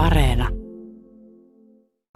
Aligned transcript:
Areena. 0.00 0.48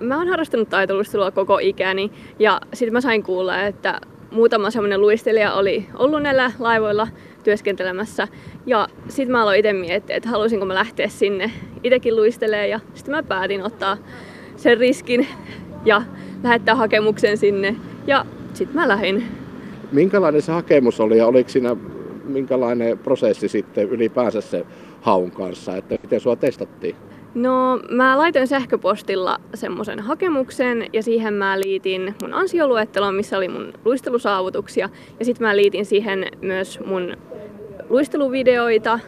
Mä 0.03 0.19
oon 0.19 0.29
harrastanut 0.29 0.69
taitoluistelua 0.69 1.31
koko 1.31 1.59
ikäni 1.59 2.11
ja 2.39 2.61
sitten 2.75 2.93
mä 2.93 3.01
sain 3.01 3.23
kuulla, 3.23 3.63
että 3.63 4.01
muutama 4.31 4.71
semmoinen 4.71 5.01
luistelija 5.01 5.55
oli 5.55 5.87
ollut 5.95 6.23
näillä 6.23 6.53
laivoilla 6.59 7.09
työskentelemässä. 7.43 8.29
Ja 8.67 8.89
sitten 9.09 9.33
mä 9.33 9.43
aloin 9.43 9.59
itse 9.59 9.73
miettiä, 9.73 10.17
että 10.17 10.29
haluaisinko 10.29 10.67
mä 10.67 10.75
lähteä 10.75 11.09
sinne 11.09 11.51
itsekin 11.83 12.17
luistelemaan 12.17 12.71
ja 12.71 12.81
sitten 12.95 13.15
mä 13.15 13.23
päätin 13.23 13.63
ottaa 13.63 13.97
sen 14.57 14.79
riskin 14.79 15.27
ja 15.85 16.03
lähettää 16.43 16.75
hakemuksen 16.75 17.39
sinne 17.39 17.77
ja 18.07 18.27
sitten 18.55 18.77
mä 18.77 18.89
lähdin. 18.89 19.25
Minkälainen 19.93 20.43
se 20.43 20.53
hakemus 20.53 21.01
oli 21.01 21.19
ja 21.19 21.27
oliko 21.27 21.51
siinä 21.51 21.77
minkälainen 22.25 22.99
prosessi 22.99 23.49
sitten 23.49 23.89
ylipäänsä 23.89 24.41
se 24.41 24.67
haun 25.01 25.31
kanssa, 25.31 25.77
että 25.77 25.97
miten 26.03 26.21
sua 26.21 26.37
testattiin? 26.37 26.97
No 27.35 27.81
mä 27.91 28.19
laitoin 28.19 28.47
sähköpostilla 28.47 29.41
semmoisen 29.55 30.01
hakemuksen 30.01 30.87
ja 30.93 31.03
siihen 31.03 31.35
mä 31.35 31.61
liitin 31.61 32.15
mun 32.23 32.35
ansioluettelon, 32.35 33.15
missä 33.15 33.37
oli 33.37 33.49
mun 33.49 33.73
luistelusaavutuksia. 33.85 34.89
Ja 35.19 35.25
sitten 35.25 35.47
mä 35.47 35.57
liitin 35.57 35.87
siihen 35.87 36.27
myös 36.41 36.81
mun 36.87 37.17
luisteluvideoita. 37.89 38.99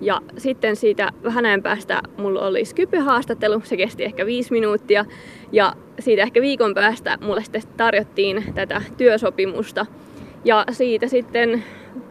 Ja 0.00 0.20
sitten 0.36 0.76
siitä 0.76 1.10
vähän 1.24 1.46
ajan 1.46 1.62
päästä 1.62 2.02
mulla 2.16 2.46
oli 2.46 2.64
Skype-haastattelu, 2.64 3.60
se 3.64 3.76
kesti 3.76 4.04
ehkä 4.04 4.26
viisi 4.26 4.52
minuuttia. 4.52 5.04
Ja 5.52 5.72
siitä 5.98 6.22
ehkä 6.22 6.40
viikon 6.40 6.74
päästä 6.74 7.18
mulle 7.20 7.42
sitten 7.42 7.62
tarjottiin 7.76 8.44
tätä 8.54 8.82
työsopimusta. 8.96 9.86
Ja 10.44 10.64
siitä 10.70 11.06
sitten 11.06 11.64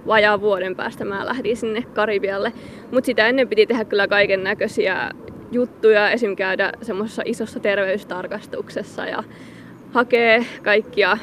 vajaa 0.08 0.42
vuoden 0.42 0.76
päästä 0.76 1.06
mä 1.06 1.26
lähdin 1.26 1.58
sinne 1.58 1.82
Karibialle. 1.82 2.54
Mutta 2.92 3.06
sitä 3.06 3.28
ennen 3.28 3.48
piti 3.48 3.66
tehdä 3.66 3.86
kyllä 3.86 4.08
kaiken 4.08 4.44
näköisiä 4.44 5.12
juttuja, 5.52 6.12
esim. 6.12 6.36
käydä 6.36 6.72
semmoisessa 6.82 7.22
isossa 7.26 7.60
terveystarkastuksessa 7.60 9.06
ja 9.06 9.24
hakee 9.92 10.46
kaikkia 10.64 11.18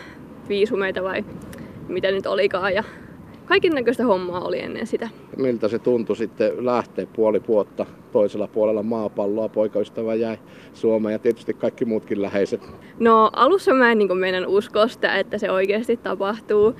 viisumeita 0.48 1.02
vai 1.02 1.24
mitä 1.88 2.10
nyt 2.10 2.27
olikaan. 2.27 2.74
Ja 2.74 2.84
kaiken 3.47 3.72
näköistä 3.72 4.04
hommaa 4.04 4.41
oli 4.41 4.60
ennen 4.60 4.86
sitä. 4.86 5.08
Miltä 5.36 5.69
se 5.69 5.78
tuntui 5.78 6.16
sitten 6.16 6.66
lähteä 6.66 7.06
puoli 7.16 7.42
vuotta 7.48 7.86
toisella 8.12 8.48
puolella 8.48 8.82
maapalloa? 8.82 9.48
Poikaystävä 9.48 10.14
jäi 10.14 10.38
Suomeen 10.74 11.12
ja 11.12 11.19
tietysti 11.19 11.54
kaikki 11.54 11.84
muutkin 11.84 12.22
läheiset. 12.22 12.69
No 12.98 13.30
alussa 13.32 13.74
mä 13.74 13.92
en 13.92 13.98
niin 13.98 14.19
meidän 14.19 14.47
uskoa 14.47 14.88
sitä, 14.88 15.19
että 15.19 15.38
se 15.38 15.50
oikeasti 15.50 15.97
tapahtuu. 15.97 16.74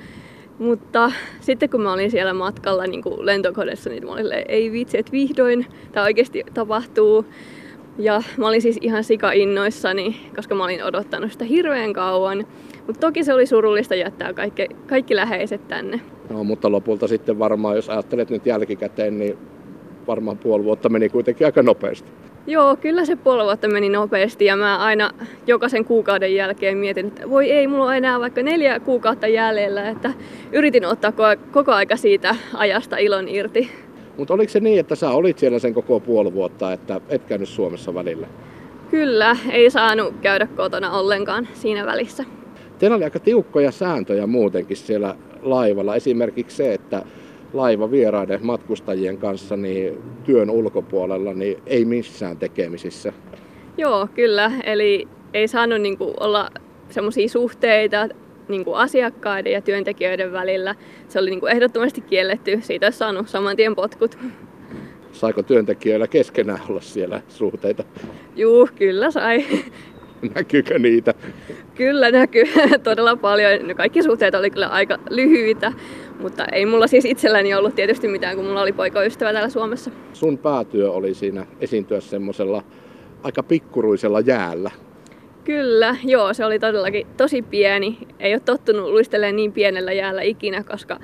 Mutta 0.59 1.11
sitten 1.39 1.69
kun 1.69 1.81
mä 1.81 1.93
olin 1.93 2.11
siellä 2.11 2.33
matkalla 2.33 2.87
niin 2.87 3.01
kuin 3.01 3.25
lentokoneessa, 3.25 3.89
niin 3.89 4.05
mä 4.05 4.11
olin 4.11 4.25
ei 4.47 4.71
vitsi, 4.71 4.97
että 4.97 5.11
vihdoin 5.11 5.65
tämä 5.91 6.05
oikeasti 6.05 6.43
tapahtuu. 6.53 7.25
Ja 7.97 8.21
mä 8.37 8.47
olin 8.47 8.61
siis 8.61 8.77
ihan 8.81 9.03
sika 9.03 9.31
innoissani, 9.31 10.31
koska 10.35 10.55
mä 10.55 10.63
olin 10.63 10.83
odottanut 10.83 11.31
sitä 11.31 11.45
hirveän 11.45 11.93
kauan. 11.93 12.47
Mutta 12.87 12.99
toki 12.99 13.23
se 13.23 13.33
oli 13.33 13.45
surullista 13.45 13.95
jättää 13.95 14.33
kaikki, 14.33 14.67
kaikki 14.87 15.15
läheiset 15.15 15.67
tänne. 15.67 16.01
No, 16.29 16.43
mutta 16.43 16.71
lopulta 16.71 17.07
sitten 17.07 17.39
varmaan, 17.39 17.75
jos 17.75 17.89
ajattelet 17.89 18.29
nyt 18.29 18.45
jälkikäteen, 18.45 19.19
niin 19.19 19.37
varmaan 20.07 20.37
puoli 20.37 20.63
vuotta 20.63 20.89
meni 20.89 21.09
kuitenkin 21.09 21.47
aika 21.47 21.63
nopeasti. 21.63 22.11
Joo, 22.47 22.75
kyllä 22.75 23.05
se 23.05 23.15
puoli 23.15 23.43
vuotta 23.43 23.67
meni 23.67 23.89
nopeasti 23.89 24.45
ja 24.45 24.55
mä 24.55 24.77
aina 24.77 25.09
jokaisen 25.47 25.85
kuukauden 25.85 26.35
jälkeen 26.35 26.77
mietin, 26.77 27.07
että 27.07 27.29
voi 27.29 27.51
ei, 27.51 27.67
mulla 27.67 27.85
on 27.85 27.95
enää 27.95 28.19
vaikka 28.19 28.43
neljä 28.43 28.79
kuukautta 28.79 29.27
jäljellä, 29.27 29.89
että 29.89 30.13
yritin 30.51 30.85
ottaa 30.85 31.13
koko 31.51 31.71
aika 31.71 31.97
siitä 31.97 32.35
ajasta 32.53 32.97
ilon 32.97 33.29
irti. 33.29 33.71
Mutta 34.17 34.33
oliko 34.33 34.51
se 34.51 34.59
niin, 34.59 34.79
että 34.79 34.95
sä 34.95 35.09
olit 35.09 35.39
siellä 35.39 35.59
sen 35.59 35.73
koko 35.73 35.99
puoli 35.99 36.33
vuotta, 36.33 36.73
että 36.73 37.01
et 37.09 37.25
käynyt 37.25 37.49
Suomessa 37.49 37.93
välillä? 37.93 38.27
Kyllä, 38.91 39.37
ei 39.51 39.69
saanut 39.69 40.13
käydä 40.21 40.47
kotona 40.55 40.91
ollenkaan 40.91 41.47
siinä 41.53 41.85
välissä. 41.85 42.23
Teillä 42.79 42.95
oli 42.95 43.03
aika 43.03 43.19
tiukkoja 43.19 43.71
sääntöjä 43.71 44.27
muutenkin 44.27 44.77
siellä 44.77 45.15
laivalla. 45.41 45.95
Esimerkiksi 45.95 46.57
se, 46.57 46.73
että 46.73 47.01
laiva 47.53 47.91
vieraiden 47.91 48.45
matkustajien 48.45 49.17
kanssa 49.17 49.57
niin 49.57 49.97
työn 50.23 50.49
ulkopuolella 50.49 51.33
niin 51.33 51.57
ei 51.65 51.85
missään 51.85 52.37
tekemisissä. 52.37 53.13
Joo, 53.77 54.07
kyllä. 54.15 54.51
Eli 54.63 55.07
ei 55.33 55.47
saanut 55.47 55.81
niin 55.81 55.97
kuin, 55.97 56.13
olla 56.19 56.49
semmoisia 56.89 57.29
suhteita 57.29 58.07
niin 58.47 58.65
kuin 58.65 58.77
asiakkaiden 58.77 59.53
ja 59.53 59.61
työntekijöiden 59.61 60.31
välillä. 60.31 60.75
Se 61.07 61.19
oli 61.19 61.29
niin 61.29 61.39
kuin, 61.39 61.51
ehdottomasti 61.51 62.01
kielletty. 62.01 62.59
Siitä 62.61 62.85
olisi 62.85 62.97
saanut 62.97 63.29
saman 63.29 63.55
tien 63.55 63.75
potkut. 63.75 64.17
Saiko 65.11 65.43
työntekijöillä 65.43 66.07
keskenään 66.07 66.59
olla 66.69 66.81
siellä 66.81 67.21
suhteita? 67.27 67.83
Juu, 68.35 68.69
kyllä 68.75 69.11
sai. 69.11 69.45
Näkyykö 70.35 70.79
niitä? 70.79 71.13
Kyllä 71.75 72.11
näkyy 72.11 72.43
todella 72.83 73.15
paljon. 73.15 73.75
Kaikki 73.75 74.03
suhteet 74.03 74.35
oli 74.35 74.49
kyllä 74.49 74.67
aika 74.67 74.97
lyhyitä, 75.09 75.73
mutta 76.19 76.45
ei 76.51 76.65
mulla 76.65 76.87
siis 76.87 77.05
itselläni 77.05 77.53
ollut 77.53 77.75
tietysti 77.75 78.07
mitään, 78.07 78.35
kun 78.35 78.45
mulla 78.45 78.61
oli 78.61 78.71
poikaystävä 78.71 79.33
täällä 79.33 79.49
Suomessa. 79.49 79.91
Sun 80.13 80.37
päätyö 80.37 80.91
oli 80.91 81.13
siinä 81.13 81.45
esiintyä 81.61 81.99
semmoisella 81.99 82.63
aika 83.23 83.43
pikkuruisella 83.43 84.19
jäällä. 84.19 84.71
Kyllä, 85.43 85.95
joo, 86.03 86.33
se 86.33 86.45
oli 86.45 86.59
todellakin 86.59 87.07
tosi 87.17 87.41
pieni. 87.41 87.97
Ei 88.19 88.33
ole 88.33 88.39
tottunut 88.39 88.89
luistelemaan 88.89 89.35
niin 89.35 89.51
pienellä 89.51 89.93
jäällä 89.93 90.21
ikinä, 90.21 90.63
koska 90.63 90.99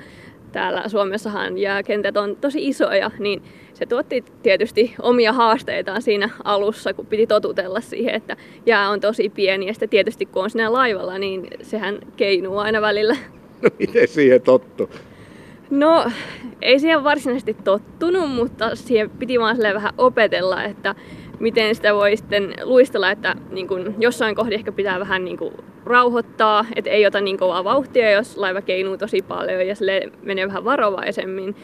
täällä 0.54 0.88
Suomessahan 0.88 1.58
jääkentät 1.58 2.16
on 2.16 2.36
tosi 2.36 2.68
isoja, 2.68 3.10
niin 3.18 3.42
se 3.74 3.86
tuotti 3.86 4.24
tietysti 4.42 4.94
omia 5.02 5.32
haasteitaan 5.32 6.02
siinä 6.02 6.30
alussa, 6.44 6.94
kun 6.94 7.06
piti 7.06 7.26
totutella 7.26 7.80
siihen, 7.80 8.14
että 8.14 8.36
jää 8.66 8.90
on 8.90 9.00
tosi 9.00 9.28
pieni. 9.28 9.66
Ja 9.66 9.72
sitten 9.72 9.88
tietysti 9.88 10.26
kun 10.26 10.44
on 10.44 10.50
siinä 10.50 10.72
laivalla, 10.72 11.18
niin 11.18 11.48
sehän 11.62 11.98
keinuu 12.16 12.58
aina 12.58 12.80
välillä. 12.80 13.16
No 13.62 13.70
miten 13.78 14.08
siihen 14.08 14.42
tottu? 14.42 14.90
No, 15.70 16.10
ei 16.62 16.80
siihen 16.80 17.04
varsinaisesti 17.04 17.56
tottunut, 17.64 18.30
mutta 18.30 18.76
siihen 18.76 19.10
piti 19.10 19.40
vaan 19.40 19.58
vähän 19.58 19.92
opetella, 19.98 20.64
että 20.64 20.94
miten 21.40 21.74
sitä 21.74 21.94
voi 21.94 22.16
sitten 22.16 22.54
luistella, 22.62 23.10
että 23.10 23.34
niin 23.50 23.68
kun 23.68 23.94
jossain 23.98 24.34
kohdassa 24.34 24.54
ehkä 24.54 24.72
pitää 24.72 25.00
vähän 25.00 25.24
niin 25.24 25.36
kun 25.36 25.52
rauhoittaa, 25.86 26.66
että 26.76 26.90
ei 26.90 27.06
ota 27.06 27.20
niin 27.20 27.38
kovaa 27.38 27.64
vauhtia, 27.64 28.10
jos 28.10 28.36
laiva 28.36 28.60
keinuu 28.62 28.98
tosi 28.98 29.22
paljon 29.22 29.66
ja 29.66 29.74
sille 29.74 30.02
menee 30.22 30.46
vähän 30.46 30.64
varovaisemmin. 30.64 31.56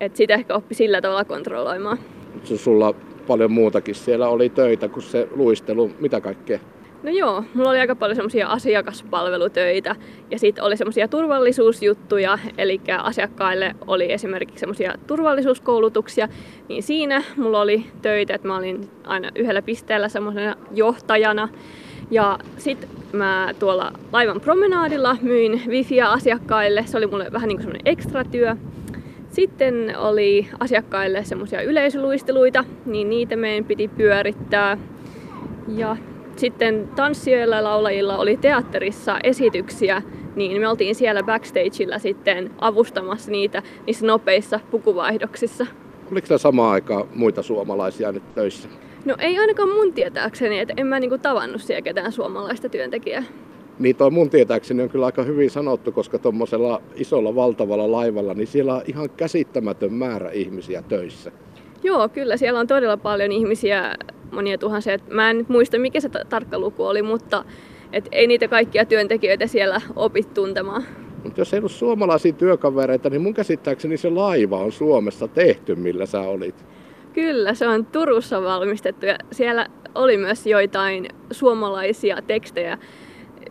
Että 0.00 0.16
sitä 0.16 0.34
ehkä 0.34 0.54
oppi 0.54 0.74
sillä 0.74 1.00
tavalla 1.00 1.24
kontrolloimaan. 1.24 1.98
Sulla 2.44 2.94
paljon 3.26 3.52
muutakin 3.52 3.94
siellä 3.94 4.28
oli 4.28 4.48
töitä 4.48 4.88
kuin 4.88 5.02
se 5.02 5.28
luistelu. 5.30 5.90
Mitä 6.00 6.20
kaikkea? 6.20 6.58
No 7.02 7.10
joo, 7.10 7.44
mulla 7.54 7.70
oli 7.70 7.78
aika 7.78 7.96
paljon 7.96 8.16
semmoisia 8.16 8.48
asiakaspalvelutöitä 8.48 9.96
ja 10.30 10.38
sitten 10.38 10.64
oli 10.64 10.76
semmoisia 10.76 11.08
turvallisuusjuttuja, 11.08 12.38
eli 12.58 12.80
asiakkaille 12.98 13.74
oli 13.86 14.12
esimerkiksi 14.12 14.60
semmoisia 14.60 14.94
turvallisuuskoulutuksia, 15.06 16.28
niin 16.68 16.82
siinä 16.82 17.22
mulla 17.36 17.60
oli 17.60 17.86
töitä, 18.02 18.34
että 18.34 18.48
mä 18.48 18.56
olin 18.56 18.90
aina 19.04 19.30
yhdellä 19.34 19.62
pisteellä 19.62 20.08
semmoisena 20.08 20.56
johtajana. 20.74 21.48
Ja 22.10 22.38
sitten 22.58 22.88
mä 23.12 23.54
tuolla 23.58 23.92
laivan 24.12 24.40
promenaadilla 24.40 25.16
myin 25.22 25.62
wifiä 25.68 26.10
asiakkaille, 26.10 26.84
se 26.86 26.96
oli 26.96 27.06
mulle 27.06 27.32
vähän 27.32 27.48
niin 27.48 27.56
kuin 27.56 27.62
semmoinen 27.62 27.92
ekstra 27.92 28.24
työ. 28.24 28.56
Sitten 29.30 29.94
oli 29.98 30.48
asiakkaille 30.58 31.24
semmoisia 31.24 31.62
yleisöluisteluita, 31.62 32.64
niin 32.86 33.10
niitä 33.10 33.36
meidän 33.36 33.64
piti 33.64 33.88
pyörittää. 33.88 34.78
Ja 35.68 35.96
sitten 36.40 36.88
tanssijoilla 36.96 37.56
ja 37.56 37.64
laulajilla 37.64 38.18
oli 38.18 38.36
teatterissa 38.36 39.18
esityksiä, 39.24 40.02
niin 40.36 40.60
me 40.60 40.68
oltiin 40.68 40.94
siellä 40.94 41.22
backstageilla 41.22 41.98
sitten 41.98 42.50
avustamassa 42.58 43.30
niitä 43.30 43.62
niissä 43.86 44.06
nopeissa 44.06 44.60
pukuvaihdoksissa. 44.70 45.66
Oliko 46.12 46.26
siellä 46.26 46.38
samaan 46.38 46.72
aikaan 46.72 47.08
muita 47.14 47.42
suomalaisia 47.42 48.12
nyt 48.12 48.34
töissä? 48.34 48.68
No 49.04 49.16
ei 49.18 49.38
ainakaan 49.38 49.68
mun 49.68 49.92
tietääkseni, 49.92 50.58
että 50.58 50.74
en 50.76 50.86
mä 50.86 51.00
niinku 51.00 51.18
tavannut 51.18 51.62
siellä 51.62 51.82
ketään 51.82 52.12
suomalaista 52.12 52.68
työntekijää. 52.68 53.22
Niin 53.78 53.96
toi 53.96 54.10
mun 54.10 54.30
tietääkseni 54.30 54.82
on 54.82 54.88
kyllä 54.88 55.06
aika 55.06 55.22
hyvin 55.22 55.50
sanottu, 55.50 55.92
koska 55.92 56.18
tuommoisella 56.18 56.82
isolla 56.94 57.34
valtavalla 57.34 57.92
laivalla, 57.92 58.34
niin 58.34 58.46
siellä 58.46 58.74
on 58.74 58.82
ihan 58.86 59.10
käsittämätön 59.10 59.92
määrä 59.92 60.30
ihmisiä 60.30 60.82
töissä. 60.82 61.32
Joo, 61.82 62.08
kyllä 62.08 62.36
siellä 62.36 62.60
on 62.60 62.66
todella 62.66 62.96
paljon 62.96 63.32
ihmisiä 63.32 63.94
monia 64.32 64.58
tuhansia. 64.58 64.98
Mä 65.10 65.30
en 65.30 65.38
nyt 65.38 65.48
muista, 65.48 65.78
mikä 65.78 66.00
se 66.00 66.08
tarkka 66.08 66.58
luku 66.58 66.84
oli, 66.84 67.02
mutta 67.02 67.44
et 67.92 68.08
ei 68.12 68.26
niitä 68.26 68.48
kaikkia 68.48 68.84
työntekijöitä 68.84 69.46
siellä 69.46 69.80
opi 69.96 70.22
tuntemaan. 70.22 70.84
Mutta 71.24 71.40
jos 71.40 71.54
ei 71.54 71.58
ollut 71.58 71.72
suomalaisia 71.72 72.32
työkavereita, 72.32 73.10
niin 73.10 73.22
mun 73.22 73.34
käsittääkseni 73.34 73.96
se 73.96 74.10
laiva 74.10 74.58
on 74.58 74.72
Suomessa 74.72 75.28
tehty, 75.28 75.74
millä 75.74 76.06
sä 76.06 76.20
olit. 76.20 76.64
Kyllä, 77.12 77.54
se 77.54 77.68
on 77.68 77.86
Turussa 77.86 78.42
valmistettu 78.42 79.06
ja 79.06 79.18
siellä 79.32 79.66
oli 79.94 80.16
myös 80.16 80.46
joitain 80.46 81.08
suomalaisia 81.30 82.22
tekstejä. 82.26 82.78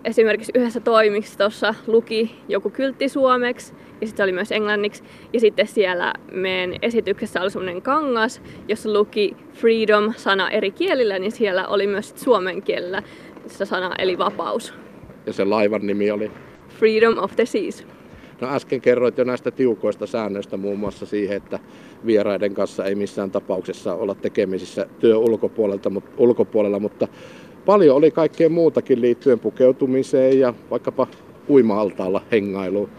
Esimerkiksi 0.05 0.51
yhdessä 0.55 0.79
toimistossa 0.79 1.75
luki 1.87 2.35
joku 2.47 2.69
kyltti 2.69 3.09
suomeksi 3.09 3.73
ja 4.01 4.07
sitten 4.07 4.17
se 4.17 4.23
oli 4.23 4.31
myös 4.31 4.51
englanniksi. 4.51 5.03
Ja 5.33 5.39
sitten 5.39 5.67
siellä 5.67 6.13
meidän 6.31 6.75
esityksessä 6.81 7.41
oli 7.41 7.51
semmoinen 7.51 7.81
kangas, 7.81 8.41
jossa 8.67 8.93
luki 8.93 9.35
freedom-sana 9.53 10.49
eri 10.49 10.71
kielillä, 10.71 11.19
niin 11.19 11.31
siellä 11.31 11.67
oli 11.67 11.87
myös 11.87 12.13
suomen 12.15 12.61
kielellä 12.61 13.03
se 13.47 13.65
sana 13.65 13.95
eli 13.97 14.17
vapaus. 14.17 14.73
Ja 15.25 15.33
se 15.33 15.45
laivan 15.45 15.87
nimi 15.87 16.11
oli? 16.11 16.31
Freedom 16.69 17.17
of 17.17 17.35
the 17.35 17.45
Seas. 17.45 17.85
No 18.41 18.55
äsken 18.55 18.81
kerroit 18.81 19.17
jo 19.17 19.23
näistä 19.23 19.51
tiukoista 19.51 20.07
säännöistä 20.07 20.57
muun 20.57 20.79
muassa 20.79 21.05
siihen, 21.05 21.37
että 21.37 21.59
vieraiden 22.05 22.53
kanssa 22.53 22.85
ei 22.85 22.95
missään 22.95 23.31
tapauksessa 23.31 23.95
olla 23.95 24.15
tekemisissä 24.15 24.87
työ 24.99 25.17
ulkopuolelta, 25.17 25.89
mutta, 25.89 26.11
ulkopuolella, 26.17 26.79
mutta 26.79 27.07
paljon 27.65 27.95
oli 27.95 28.11
kaikkea 28.11 28.49
muutakin 28.49 29.01
liittyen 29.01 29.39
pukeutumiseen 29.39 30.39
ja 30.39 30.53
vaikkapa 30.71 31.07
uima-altaalla 31.49 32.21
hengailuun. 32.31 32.89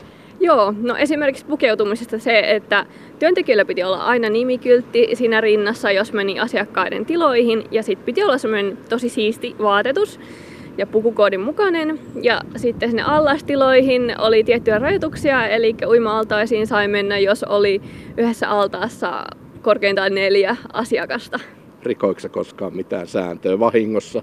Joo, 0.40 0.74
no 0.82 0.96
esimerkiksi 0.96 1.46
pukeutumisesta 1.46 2.18
se, 2.18 2.40
että 2.40 2.86
työntekijöillä 3.18 3.64
piti 3.64 3.82
olla 3.82 4.04
aina 4.04 4.28
nimikyltti 4.28 5.08
siinä 5.14 5.40
rinnassa, 5.40 5.90
jos 5.90 6.12
meni 6.12 6.40
asiakkaiden 6.40 7.06
tiloihin, 7.06 7.64
ja 7.70 7.82
sitten 7.82 8.06
piti 8.06 8.22
olla 8.22 8.38
semmoinen 8.38 8.78
tosi 8.88 9.08
siisti 9.08 9.56
vaatetus 9.62 10.20
ja 10.78 10.86
pukukoodin 10.86 11.40
mukainen. 11.40 12.00
Ja 12.22 12.40
sitten 12.56 12.88
sinne 12.88 13.02
allastiloihin 13.02 14.14
oli 14.18 14.44
tiettyjä 14.44 14.78
rajoituksia, 14.78 15.48
eli 15.48 15.74
uima-altaisiin 15.86 16.66
sai 16.66 16.88
mennä, 16.88 17.18
jos 17.18 17.44
oli 17.44 17.80
yhdessä 18.16 18.50
altaassa 18.50 19.24
korkeintaan 19.62 20.14
neljä 20.14 20.56
asiakasta. 20.72 21.38
Rikoiko 21.82 22.20
koskaan 22.30 22.76
mitään 22.76 23.06
sääntöä 23.06 23.58
vahingossa? 23.58 24.22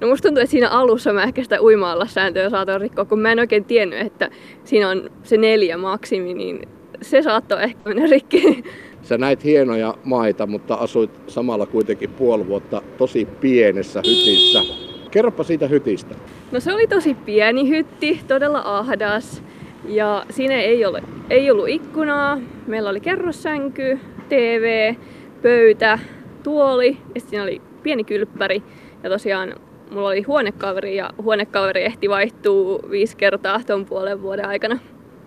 No 0.00 0.08
musta 0.08 0.28
tuntuu, 0.28 0.42
että 0.42 0.50
siinä 0.50 0.68
alussa 0.68 1.12
mä 1.12 1.22
ehkä 1.22 1.42
sitä 1.42 1.62
uima 1.62 2.06
sääntöä 2.06 2.50
saatoin 2.50 2.80
rikkoa, 2.80 3.04
kun 3.04 3.20
mä 3.20 3.32
en 3.32 3.38
oikein 3.38 3.64
tiennyt, 3.64 4.00
että 4.00 4.30
siinä 4.64 4.88
on 4.88 5.10
se 5.22 5.36
neljä 5.36 5.76
maksimi, 5.76 6.34
niin 6.34 6.68
se 7.02 7.22
saattoi 7.22 7.62
ehkä 7.62 7.80
mennä 7.84 8.06
rikki. 8.06 8.64
Sä 9.02 9.18
näit 9.18 9.44
hienoja 9.44 9.94
maita, 10.04 10.46
mutta 10.46 10.74
asuit 10.74 11.10
samalla 11.26 11.66
kuitenkin 11.66 12.10
puoli 12.10 12.46
vuotta 12.46 12.82
tosi 12.98 13.24
pienessä 13.40 14.02
hytissä. 14.06 14.62
Kerropa 15.10 15.42
siitä 15.42 15.66
hytistä. 15.66 16.14
No 16.52 16.60
se 16.60 16.72
oli 16.72 16.86
tosi 16.86 17.14
pieni 17.14 17.68
hytti, 17.68 18.20
todella 18.28 18.62
ahdas. 18.64 19.42
Ja 19.88 20.24
siinä 20.30 20.54
ei, 20.54 20.84
ole, 20.84 21.02
ei 21.30 21.50
ollut 21.50 21.68
ikkunaa. 21.68 22.38
Meillä 22.66 22.90
oli 22.90 23.00
kerrossänky, 23.00 23.98
TV, 24.28 24.94
pöytä, 25.42 25.98
tuoli 26.42 26.96
ja 27.14 27.20
siinä 27.20 27.42
oli 27.42 27.62
pieni 27.82 28.04
kylppäri. 28.04 28.62
Ja 29.02 29.10
tosiaan 29.10 29.54
mulla 29.90 30.08
oli 30.08 30.22
huonekaveri 30.22 30.96
ja 30.96 31.10
huonekaveri 31.22 31.84
ehti 31.84 32.08
vaihtuu 32.08 32.80
viisi 32.90 33.16
kertaa 33.16 33.60
tuon 33.66 33.84
puolen 33.84 34.22
vuoden 34.22 34.48
aikana. 34.48 34.78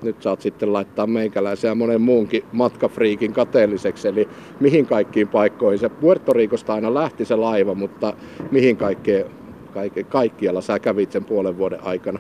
Nyt 0.04 0.22
saat 0.22 0.42
sitten 0.42 0.74
laittaa 0.74 1.08
meikäläisen 1.08 1.70
ja 1.70 1.76
monen 1.76 2.02
muunkin 2.02 2.44
matkafriikin 2.52 3.34
kateelliseksi, 3.34 4.08
eli 4.08 4.30
mihin 4.60 4.86
kaikkiin 4.86 5.28
paikkoihin. 5.28 5.80
Se 5.80 5.90
Puerto 5.90 6.34
Ricosta 6.34 6.74
aina 6.74 6.94
lähti 6.94 7.26
se 7.26 7.36
laiva, 7.36 7.76
mutta 7.76 8.14
mihin 8.52 8.78
kaikkeen, 8.78 9.26
kaikke, 9.74 10.04
kaikkialla 10.04 10.62
sä 10.62 10.80
kävit 10.80 11.12
sen 11.12 11.26
puolen 11.26 11.58
vuoden 11.58 11.84
aikana? 11.84 12.20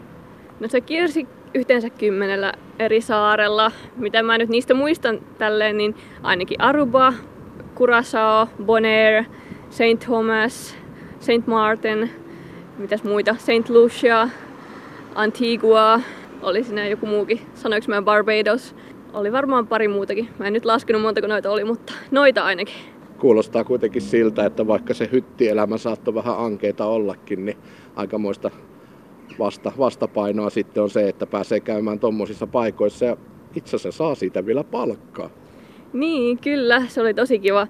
No 0.60 0.68
se 0.68 0.82
kiersi 0.82 1.28
yhteensä 1.54 1.90
kymmenellä 1.90 2.54
eri 2.80 3.02
saarella. 3.02 3.72
Mitä 3.96 4.24
mä 4.24 4.38
nyt 4.38 4.50
niistä 4.50 4.74
muistan 4.74 5.20
tälleen, 5.38 5.78
niin 5.78 5.96
ainakin 6.24 6.62
Aruba, 6.62 7.14
Curaçao, 7.76 8.64
Bonaire, 8.64 9.26
Saint 9.70 10.00
Thomas, 10.00 10.76
Saint 11.20 11.48
Martin, 11.48 12.10
mitäs 12.80 13.04
muita, 13.04 13.36
Saint 13.40 13.70
Lucia, 13.70 14.30
Antigua, 15.16 16.02
oli 16.42 16.64
siinä 16.64 16.88
joku 16.88 17.06
muukin, 17.06 17.40
sanoiko 17.54 17.86
mä 17.88 18.02
Barbados. 18.02 18.76
Oli 19.14 19.32
varmaan 19.32 19.68
pari 19.68 19.88
muutakin. 19.88 20.30
Mä 20.40 20.48
en 20.48 20.54
nyt 20.54 20.66
laskenut 20.66 21.02
montako 21.02 21.28
noita 21.28 21.52
oli, 21.52 21.64
mutta 21.64 21.94
noita 22.12 22.44
ainakin. 22.44 22.76
Kuulostaa 23.20 23.64
kuitenkin 23.64 24.02
siltä, 24.02 24.46
että 24.46 24.68
vaikka 24.68 24.94
se 24.94 25.10
hyttielämä 25.12 25.78
saattoi 25.78 26.16
vähän 26.16 26.40
ankeita 26.40 26.86
ollakin, 26.86 27.46
niin 27.46 27.58
aikamoista 27.96 28.52
vasta, 29.40 29.72
vastapainoa 29.78 30.50
sitten 30.50 30.84
on 30.84 30.90
se, 30.90 31.10
että 31.10 31.26
pääsee 31.26 31.60
käymään 31.60 32.00
tuommoisissa 32.00 32.48
paikoissa 32.48 33.06
ja 33.06 33.18
itse 33.56 33.76
asiassa 33.76 33.98
saa 33.98 34.16
siitä 34.16 34.46
vielä 34.46 34.64
palkkaa. 34.64 35.30
Niin, 35.94 36.38
kyllä, 36.38 36.84
se 36.88 37.02
oli 37.02 37.14
tosi 37.14 37.40
kiva. 37.40 37.68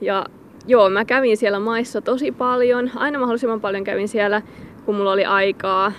Ja 0.00 0.26
joo, 0.68 0.90
mä 0.90 1.04
kävin 1.04 1.36
siellä 1.36 1.60
maissa 1.60 2.00
tosi 2.00 2.32
paljon. 2.32 2.90
Aina 2.96 3.18
mahdollisimman 3.18 3.60
paljon 3.60 3.84
kävin 3.84 4.08
siellä, 4.08 4.42
kun 4.84 4.94
mulla 4.94 5.12
oli 5.12 5.24
aikaa. 5.24 5.92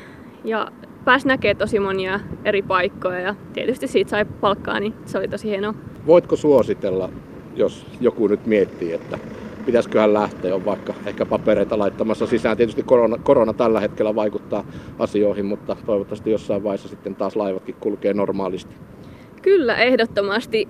Ja 0.44 0.68
pääsi 1.06 1.28
näkemään 1.28 1.58
tosi 1.58 1.80
monia 1.80 2.20
eri 2.46 2.62
paikkoja 2.62 3.20
ja 3.20 3.36
tietysti 3.54 3.88
siitä 3.88 4.10
sai 4.10 4.26
palkkaa, 4.26 4.80
niin 4.80 4.94
se 5.06 5.18
oli 5.18 5.28
tosi 5.28 5.50
hienoa. 5.50 5.74
Voitko 6.08 6.36
suositella, 6.36 7.10
jos 7.56 7.86
joku 8.02 8.28
nyt 8.28 8.46
miettii, 8.46 8.94
että 8.94 9.20
pitäisiköhän 9.66 10.14
lähteä, 10.14 10.56
on 10.56 10.66
vaikka 10.66 10.94
ehkä 11.06 11.26
papereita 11.26 11.80
laittamassa 11.80 12.28
sisään. 12.28 12.58
Tietysti 12.58 12.84
korona, 12.84 13.18
korona 13.24 13.54
tällä 13.54 13.80
hetkellä 13.80 14.16
vaikuttaa 14.16 14.64
asioihin, 15.00 15.46
mutta 15.46 15.76
toivottavasti 15.86 16.32
jossain 16.32 16.64
vaiheessa 16.64 16.90
sitten 16.90 17.16
taas 17.16 17.36
laivatkin 17.36 17.76
kulkee 17.80 18.14
normaalisti. 18.14 18.76
Kyllä, 19.42 19.78
ehdottomasti 19.78 20.68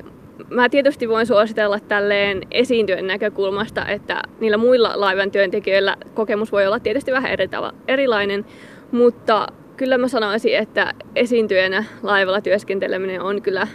mä 0.50 0.70
tietysti 0.70 1.10
voin 1.10 1.26
suositella 1.28 1.80
tälleen 1.80 2.42
esiintyön 2.52 3.08
näkökulmasta, 3.08 3.88
että 3.88 4.22
niillä 4.40 4.58
muilla 4.58 4.92
laivan 4.96 5.32
työntekijöillä 5.32 5.98
kokemus 6.14 6.52
voi 6.52 6.68
olla 6.68 6.80
tietysti 6.80 7.12
vähän 7.12 7.32
erilainen, 7.88 8.46
mutta 8.92 9.48
kyllä 9.78 9.98
mä 9.98 10.08
sanoisin, 10.08 10.58
että 10.58 10.94
esiintyjänä 11.16 11.84
laivalla 12.04 12.42
työskenteleminen 12.42 13.22
on 13.22 13.42
kyllä 13.42 13.68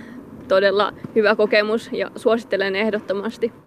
todella 0.48 0.92
hyvä 1.14 1.36
kokemus 1.36 1.90
ja 1.92 2.10
suosittelen 2.16 2.76
ehdottomasti. 2.76 3.63